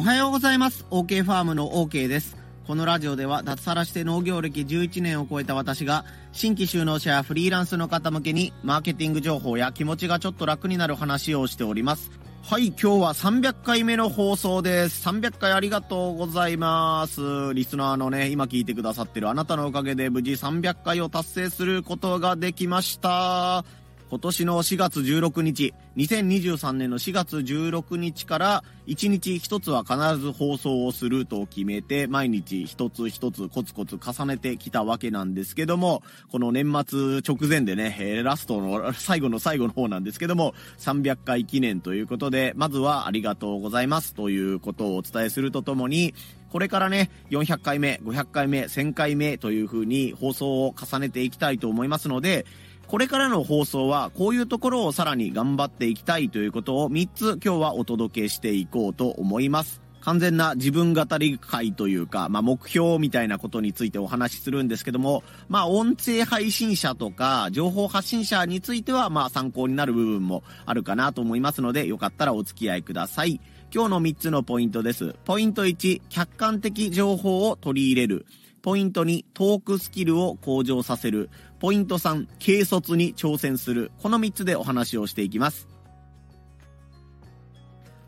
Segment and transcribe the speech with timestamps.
[0.00, 0.86] おはようございます。
[0.90, 2.34] OK ファームの OK です。
[2.66, 12.10] このラジオでは脱サラして農業歴11年を超えた私が新規就農者やフリーランスの方向けにマーケティング情報や気持ちがちょっと楽になる話をしております。
[12.42, 15.06] はい、今日は300回目の放送です。
[15.06, 17.52] 300回ありがとうございます。
[17.52, 23.66] リスナーのね、今聞いてくださってるあなたのおかげで無事300回を達成することができました。
[24.10, 36.02] 今年の4月16日、2023年の4月16日から1日1つは必ず放送をすると決めて、毎日1つ1つコツコツ重ねてきたわけなんですけども、
[36.32, 46.14] この年末直前でね、えーラストの最後の最後の方なんですけども、300回記念ということで、まずはありがとうございますということをお伝えするとともに、
[46.50, 52.44] これからね、400回目、500回目、1000回目という風に放送を重ねていきたいと思いますので、
[52.90, 59.80] これからの放送はこういうところをさらに頑張っていきたいということを3つ今日はお届けしていこうと思います。
[60.00, 73.40] 完全な自分語り会というか、まあ、目標みたいなことについてお話しするんですけども、まあ、音声配信者とか、情報発信者については、まあ、参考になる部分もあるかなと思いますので、よかったらお付き合いください。
[73.72, 75.14] 今日の3つのポイントです。
[75.26, 78.26] ポイント1、客観的情報を取り入れる。
[78.62, 81.30] ポイント2、トークスキルを向上させる。
[81.60, 83.92] ポイント3、軽率に挑戦する。
[83.98, 85.68] この3つでお話をしていきます。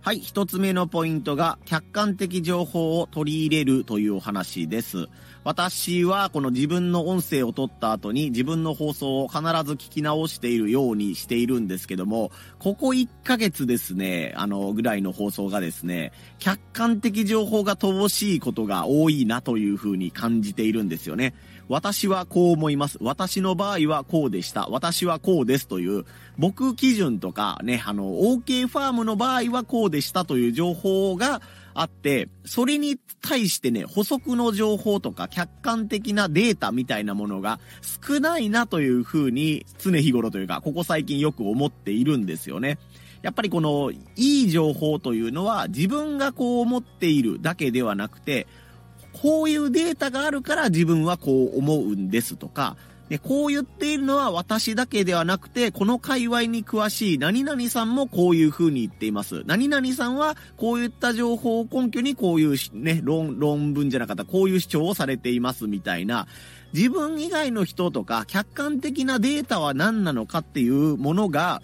[0.01, 5.07] はい、1つ目のポイントが、客観的情報を取り入れるというお話です。
[5.45, 21.35] 私はこの自分の音声を取った後に自分の放送を必ず聞き直しているようにしているんですけども、ここ1ヶ月ですね、あの、ぐらいの放送がですね、客観的情報が乏しいことが多いなというふうに感じているんですよね。
[21.69, 22.99] 私はこう思います。
[23.01, 24.69] 私の場合はこうでした。
[24.69, 26.05] 私はこうですという、
[26.39, 31.43] 僕基準とかね、あの、OK ファームの場合はこうでしたという情報が
[31.75, 37.61] あって、それに対してね、補足の情報とか客観的なデータみたいなものが
[38.07, 42.79] 少ないなというふうに常日頃というか、ここ最近よく思っているんですよね。
[43.23, 48.47] やっぱりこのいい情報というのは自分がこう思っているだけではなくて、
[49.13, 52.77] こういうデータがあるから自分はこう思うんですとか、
[53.13, 59.43] でこう言っているのは私だけではなくて、この界隈に詳しい何々さんもこういう風に言っています。
[59.45, 66.27] 何々さんはこういった情報を根拠にこういうね、論、論文じゃなかった、こういう主張をされていますみたいな、
[66.73, 71.61] 自分以外の人とか客観的なデータは何なのかっていうものが、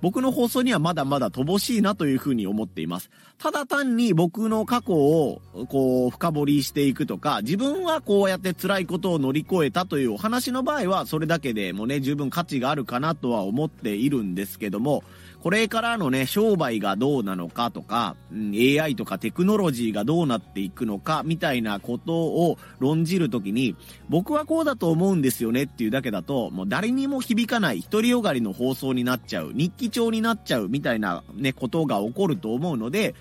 [0.00, 3.10] 僕の放送にはまだまだ乏しいなというふうに思っています。
[3.38, 15.04] ただ単に僕の過去をこう深掘りしていくとか、自分はこうやって辛いことを乗り越えたというお話の場合はそれだけでもね、十分価値があるかなとは思っているんですけども、
[15.42, 23.74] これからのね、商売がどうなのかとか、うん、AI とかテクノロジーがどうなっていくのかみたいなことを論じるときに、
[24.10, 33.14] 僕はこうだと思うんですよねっていうだけだと、もう誰にも響かない独りよがりの放送になっちゃう、日記帳になっちゃうみたいなね、ことが起こると思うので、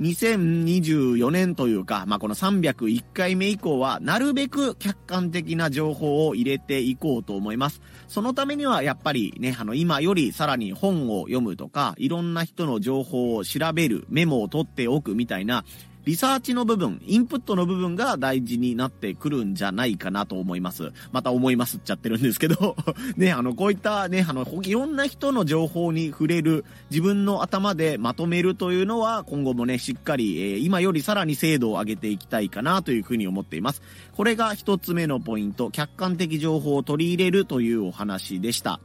[0.00, 7.82] 2024年というか、まあ、この301回目以降は、なるべく客観的な情報を入れていこうと思います。
[8.08, 15.64] そのためには、やっぱりね、あの、今よりさらに本を読むとか、いろんな人の情報を調べる、メモを取っておくみたいな、
[16.04, 20.92] リサーチの部分、インプットの部分が大事になってくるんじゃないかなと思います。
[21.12, 22.76] また思いますっちゃってるんですけど、
[23.16, 33.82] ね、あの、こういったね、あの、いろんな人の情報に触れる、自分の頭でまとめるというのは、今後もね、しっかり、えー今よりさらに精度を上げていきたいかなというふうに思っています。
[34.12, 38.80] これが一つ目のポイント、客観的情報を取り入れるというお話でした。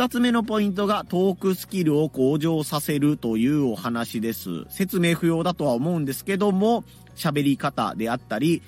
[0.00, 4.64] 二つ目のポイントがトークスキルを向上させるというお話です。
[4.70, 6.84] 説明不要だとは思うんですけども、
[7.16, 8.62] 喋り方であったり、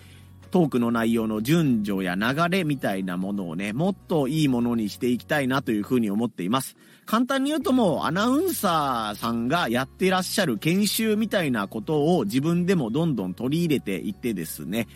[0.50, 6.76] トークの内容の順序や流れみたいなものをね、もっといいものにしていきたいなというふうに思っています。
[7.06, 14.86] 簡単に言うともうアナウンサーさんがやってらっしゃる研修みたいなことを自分でもどんどん取り入れていってですね、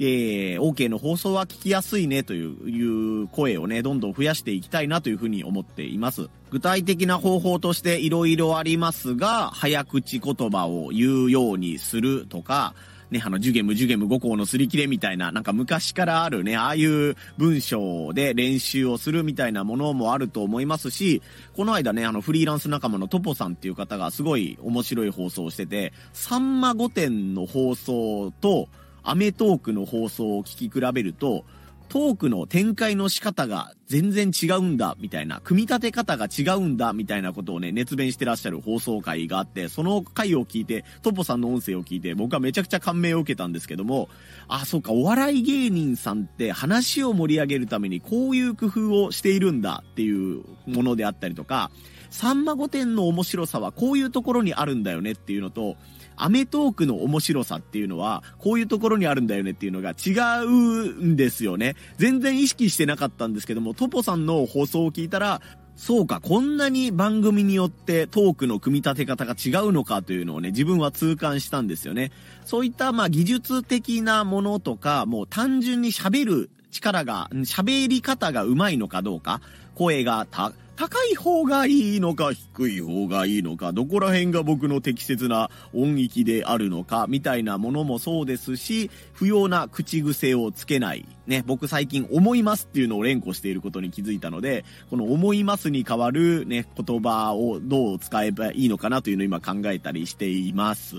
[0.00, 6.28] えー、OK の放送は聞きやすいねという声をね、どんどん増やしていきたいなというふうに思っています。
[6.50, 12.74] 具体的な方法としていろいろありますが、早口言葉を言うようにするとか、
[13.10, 21.22] ね、あの、ジュゲムジュゲム5校のすり切れみたいな、なんか昔からあるね、ああいう文章で練習をするみたいなものもあると思いますし、
[21.54, 28.68] この間ね、あの、フリーランス仲間のトポさんっていう方がすごい面白い放送をしてて、さんま御殿の放送と、
[29.04, 31.44] アメトークの放送を聞き比べると、
[31.88, 44.08] トークの展開の仕方が全然違うんだ、みたいな、組み立て方が違うんだ、みたいなことをね、熱弁してらっしゃる放送回があって、その回を聞いて、トポさんの音声を聞いて、僕はめちゃくちゃ感銘を受けたんですけども、
[44.48, 51.70] あ、そうか、お笑い芸人さんって話を盛り上げるためにこういう工夫をしているんだっていうものであったりとか、
[52.10, 55.76] さんま御殿の面白さはこういうところにあるんだよねっていうのと、
[56.16, 61.74] アメトークの面白さっていうのは、こういうところにあるんだよねっていうのが違うんですよね。
[61.98, 65.40] 全然意識してなかったんですけども、トポさんの放送を聞いたら、
[65.76, 72.12] そうか、こんなに番組によってトークの組み立て方が違うのかというのをね、自分は痛感したんですよね。
[72.44, 79.40] そういったまあ技術的なものとか、もう単純に喋る力が、喋り方が上手いのかどうか、
[79.74, 91.06] 声がた高い方がいいのか低い方がいいのか、どこら辺が僕の適切な音域であるのか、みたいなものもそうですし、不要な口癖をつけない。
[91.28, 100.96] ね、僕最近思いますっていうのを連呼していることに気づいたので、この思いますに代わるね、言葉をどう使えばいいのかなというのを今考えたりしています。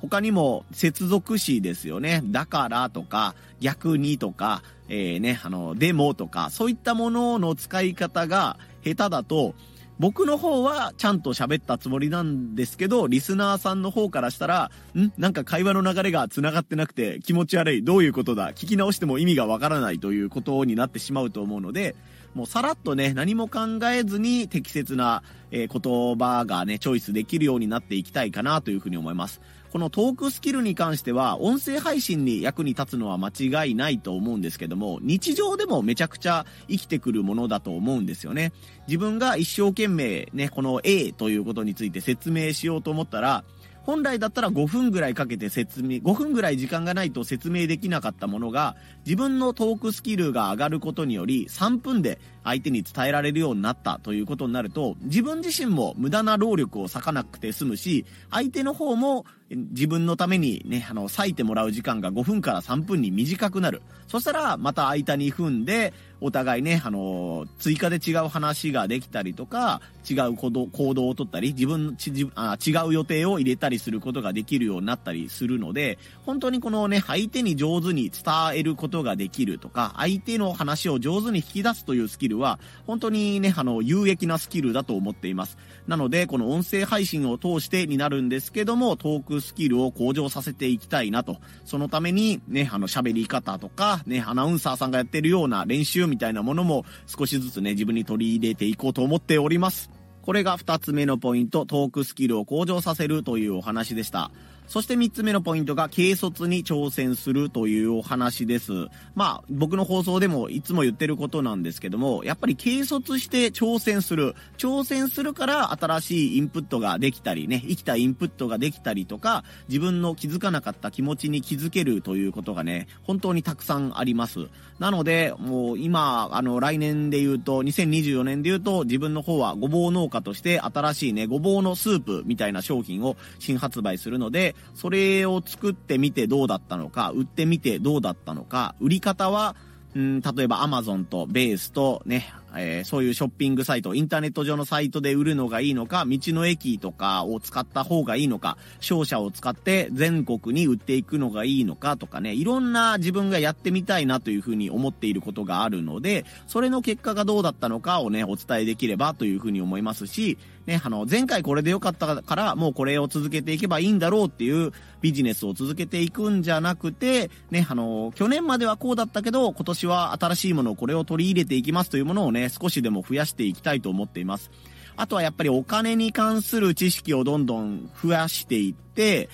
[0.00, 2.22] 他にも接続詞ですよね。
[2.26, 8.58] だからとか、逆にとか、えー、ね、あの、でもとか、そういったものの使い方が
[8.94, 9.54] 下手だと、
[9.98, 15.10] 僕の方はちゃんと喋ったつもりなんですけど、リスナーさんの方からしたら、ん？
[15.16, 17.82] なんか会話の流れが繋がってなくて気持ち悪い。
[17.82, 18.52] どういうことだ？
[18.52, 21.96] 聞き直しても意味がわからないということになってしまうと思うので、
[22.34, 23.60] もうさらっとね、何も考
[23.90, 29.40] えずに適切な、え、言葉がね、チョイスできるようになっていきたいかなというふうに思います。
[29.72, 38.52] このトークスキルに関しては、音声配信に役に立つのは間違いないと思うんですけども、日常でもめちゃくちゃ生きてくるものだと思うんですよね。
[38.86, 43.44] 自分が一生懸命ね、この A ということについて説明しようと思ったら、
[43.86, 48.74] 本来だったら5分ぐらいかけて説明、5分ぐらい時間がないと説明できなかったものが、
[49.04, 63.82] 自分のトークスキルが上がることにより、3分で相手に伝えられるようになったということになると、自分自身も無駄な労力を割かなくて済むし、相手の方も自分のためにね、あの、割いてもらう時間が5分から3分に短くなる。
[64.08, 85.58] そしたら、また空いた2分で、お互いね、あの、追加で違う話ができたりとか、違う行動行動をとったり、自分ちあ、違う予定を入れたりすることができるようになったりするので、本当にこのね、相手に上手に伝えることができるとか、相手の話を上手に引き出すというスキルは、本当にね、あの、有益なスキルだと思っています。
[85.86, 91.36] なので、この音声配信を通してになるんですけども、トークスキルを向上させていきたいなと。
[91.64, 99.90] そのために、ね、あの、喋り方とか、ね、アナウンサーさんがやってるような練習みたいなものも少しずつね、自分に取り入れていこうと思っております。
[100.22, 104.32] これが2つ目のポイント、トークスキルを向上させるというお話でした。
[104.68, 108.72] そして3つ目のポイントが、軽率に挑戦するというお話です。
[109.14, 114.34] まあ、僕の放送でもいつも言ってることなんですけども、やっぱり軽率して挑戦する。
[114.58, 124.48] 挑戦するから新しいインプットができたりね、生きたインプットができたりとか、自分の気づかなかった気持ちに気づけるということがね、本当にたくさんあります。
[124.78, 139.56] なので、もう今、あの、来年で言うと、2024年で言うと、自分の方はごぼう農家として新しいね、ごぼうのスープみたいな商品を新発売するので、それを作ってみてどうだったのか、売ってみてどうだったのか、売り方は、
[139.94, 174.50] うん、例えば Amazon とベースとね、えー、そういうショッピングサイト、インターネット上のサイトで売るのがいいのか、道の駅とかを使った方がいいのか、商社を使って全国に売っていくのがいいのかとかね、いろんな自分がやってみたいなというふうに思っていることがあるので、それの結果がどうだったのかをね、お伝えできればというふうに思いますし、ね、あの、前回これで良かったから、もうこれを続けていけばいいんだろうっていうビジネスを続けていくんじゃなくて、ね、あの、去年まではこうだったけど、今年は新しいものをこれを取り入れていきますというものをね、ね少しでも増やしていきたいと思っています。
[174.96, 179.28] あとはやっぱりお金に関する知識をどんどん増やしていって、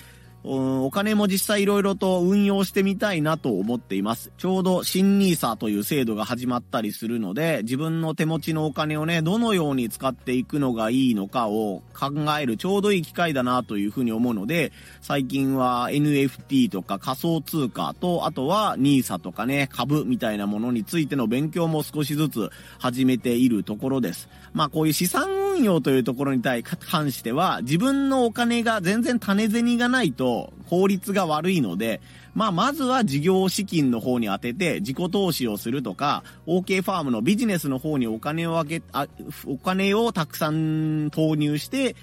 [0.45, 4.31] お金も実際いろいろと運用してみたいなと思っています。
[4.37, 24.27] ちょうど新 nisa という制度が始まったりするので、自分の手持ちのお金をね、どのように使っていくのがいいのかを考えるちょうどいい機会だなというふうに思うので、最近は NFT とか仮想通貨と、あとは nisa とかね、株みたいなものについての勉強も少しずつ始めているところです。
[24.53, 32.01] まあこういう資産運用というところに対関しては、自分のお金が全然種銭がないと、効率が悪いので、
[32.33, 39.07] まあ、まずは事業資金の方に当てて自己投資をするとか、OK ファームのビジネスの方にお金をあげ、あ、
[39.45, 41.95] お金をたくさん投入して、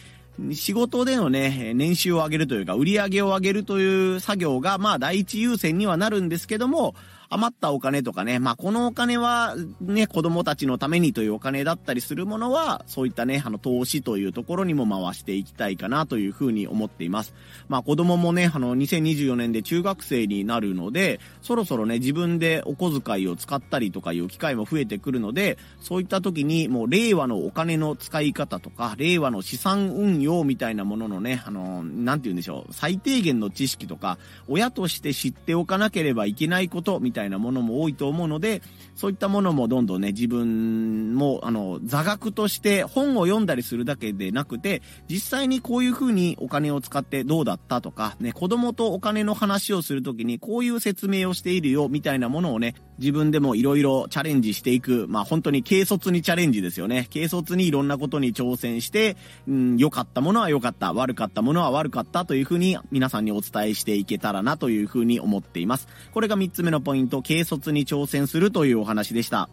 [0.53, 6.95] 仕事でのね、年収を上げるというか、売り上げを上げるという作業が、まあ、第一優先にはなるんですけども、
[7.33, 17.33] 余ったお金とかね、まあ、このお金はね、子供たちのためにというお金だったりするものは、そういったね、あの、投資というところにも回していきたいかなというふうに思っています。
[17.69, 34.19] まあ、子供もね、あの、2024年で中学生になるので、そろそろね、自分でお小遣いを使ったりとかいう機会も増えてくるので、そういった時にもう令和のお金の使い方とか、令和の資産運用みたいなもののね、あの、なんて言うんでしょう、最低限の知識とか、
[34.49, 38.63] 親として知っておかなければいけないことみたいなたいなものも多いと思うので、
[38.97, 57.09] そういったものもどんどんね、自分も、あの、座学として本を読んだりするだけでなくて、実際にこういう風にお金を使ってどうだったとか、ね、子供とお金の話をするときにこういう説明をしているよみたいなものをね、自分でもいろいろチャレンジしていく、まあ本当に軽率にチャレンジですよね。
[57.13, 59.17] 軽率にいろんなことに挑戦して、
[59.49, 65.89] うん、良かったものは良かった、悪かったものは悪かったというふうに皆さんにお伝えしていけたらなというふうに思っています。
[66.13, 69.51] これが3つ目のポイン、と軽率に挑戦するというお話でした。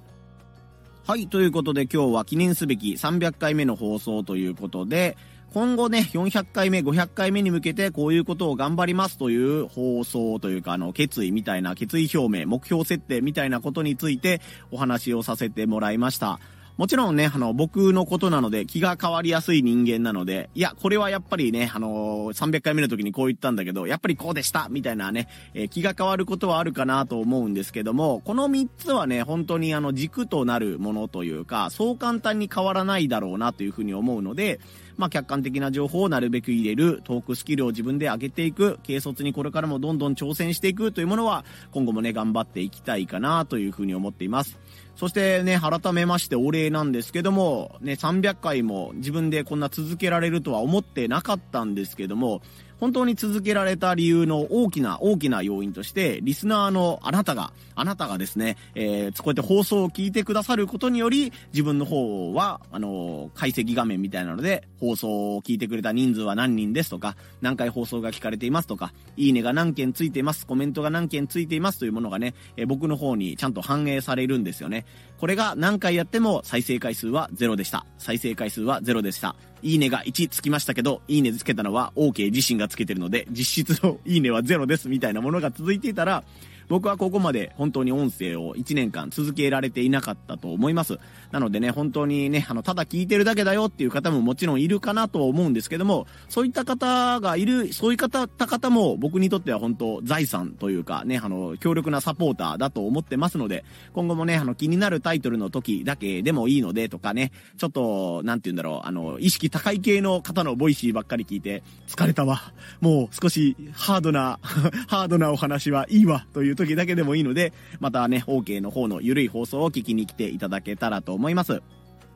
[1.05, 5.17] はい、ということで今日は記念すべき300回目の放送ということで、
[5.53, 16.39] 今後ね、400回目、500回目に向けてこういうことを頑張りますという放送というか、あの、決意みたいな、決意表明、目標設定みたいなことについてお話をさせてもらいました。
[16.77, 34.59] もちろんね、あの、僕のことなので気が変わりやすい人間なので、いや、これはやっぱりね、あのー、300回目の時にこう言ったんだけど、やっぱりこうでしたみたいなね、えー、気が変わることはあるかなと思うんですけども、この3つはね、本当にあの、軸となるものというか、そう簡単に変わらないだろうなというふうに思うので、
[34.97, 44.59] まあ、客観的な情報をなるべく入れる、トークスキルを自分で上げていく、軽率にこれからもどんどん挑戦していくというものは、今後もね、頑張っていきたいかなというふうに思っています。
[44.95, 52.41] そしてね、改めましてお礼なんですけども、ね、300回も自分でこんな続けられるとは思ってなかったんですけども、
[52.79, 74.85] 本当に続けられた理由の大きな大きな要因として、リスナーのあなたが、あなたがですね、えー、こうやって放送を聞いてくださることにより、自分の方は、あのー、解析画面みたいなので、放送を聞いてくれた人数は何人ですとか、何回放送が聞かれていますとか、いいねが何件ついています、コメントが何件ついていますというものがね、えー、僕の方にちゃんと反映されるんですよね。
[75.19, 77.85] これが何回やっても再生回数はゼロでした。
[77.97, 79.35] 再生回数はゼロでした。
[79.61, 86.23] いいねが1つきましたけど、いいねつけたのは OK 自身がつけてるので、実質のいいねはゼロですみたいなものが続いていたら、
[86.69, 90.99] 僕はここまで本当に音声を1年間続けられていなかったと思います。
[91.31, 112.53] なのでね、本当にね、あの、ただ聞いてるだけだよっていう方ももちろんいるかなと思うんですけども、そういった方がいる、そういう方、た方も僕にとっては本当財産というかね、あの、強力なサポーターだと思ってますので、今後もね、あの、気になるタイトルの時だけでもいいのでとかね、ちょっと、なんて言うんだろう、あの、意識高い系の方のボイシーばっかり聞いて、疲れたわ。
[112.81, 114.39] もう少しハードな
[114.87, 121.61] ハードなお話はいいわという時だけでもいいので、またね、OK の方の緩い放送を聞きに来ていただけたらと思います。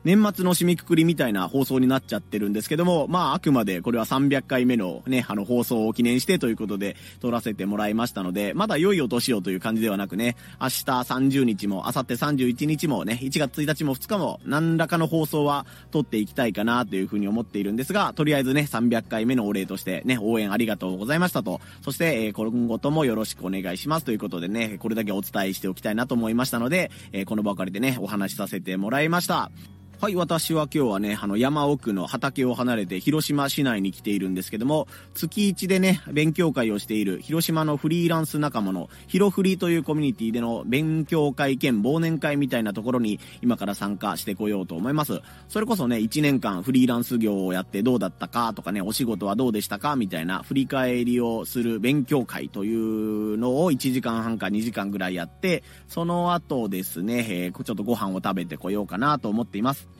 [0.04, 29.50] 年末の締めくくりみたいな放送になっちゃってるんですけども、まああくまでこれは300回目のね、あの放送を記念してということで撮らせてもらいましたので、まだ良いお年をという感じではなくね、明日30日も、明後日31日もね、1月1日も2日も何らかの放送は撮っていきたいかなというふうに思っているんですが、とりあえずね、300回目のお礼としてね、応援ありがとうございましたと、そして、えー、今後ともよろしくお願いしますということでね、これだけお伝えしておきたいなと思いましたので、えー、この場を借りてね、お話しさせてもらいました。
[30.02, 45.20] はい、私は今日はね、あの山奥の畑を離れて広島市内に来ているんですけども、月1でね、勉強会をしている広島のフリーランス仲間のヒロフリというコミュニティでの勉強会兼忘年会みたいなところに今から参加してこようと思います。
[45.48, 59.91] それこそね、1年間フリーランス業をやってどうだったかとかね、お仕事はどうでしたかみたいな振り返りをする勉強会というのを1時間半か2時間ぐらいやって、その後ですね、えー、ちょっとご飯を食べてこようかなと思っています。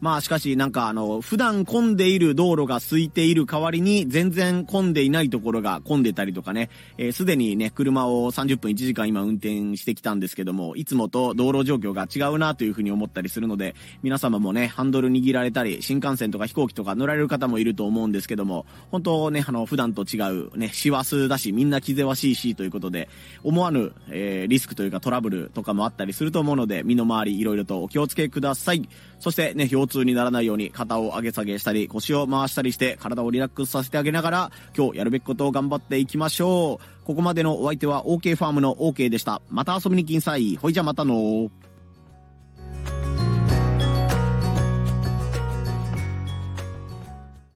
[0.00, 23.08] まあしかしなんかあの、普段混んでいる道路が空いている代わりに全然混んでいないところが混んでたりとかね、えす、でにね、車を30分1時間今運転してきたんですけども、いつもと道路状況が違うなというふうに思ったりするので、皆様もね、ハンドル握られたり、新幹線とか飛行機とか乗られる方もいると思うんですけども、本当ね、あの、普段と違うね、師走だし、みんな気ぜわしいしということで、
[23.42, 28.88] 思わぬ、えー、リスクというかトラブルとかもあったりすると思うので、身の回りいろいろとお気をつけください。
[29.18, 37.04] そしてね、痛にならないように肩を上げ下げしたり、腰を回したりして体をリラックスさせてあげながら、今日やるべきことを頑張っていきましょう。
[37.04, 39.40] ここまでのお相手は OK ファームの OK でした。
[39.50, 40.56] また遊びに来んさい。
[40.56, 41.50] ほいじゃまたの